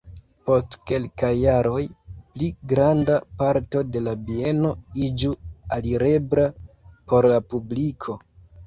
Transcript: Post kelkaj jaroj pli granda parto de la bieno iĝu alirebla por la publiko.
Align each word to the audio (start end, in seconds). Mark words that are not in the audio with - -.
Post 0.49 0.77
kelkaj 0.91 1.29
jaroj 1.39 1.81
pli 2.37 2.49
granda 2.73 3.19
parto 3.43 3.85
de 3.93 4.03
la 4.09 4.17
bieno 4.31 4.75
iĝu 5.11 5.39
alirebla 5.79 6.51
por 7.09 7.33
la 7.37 7.43
publiko. 7.55 8.23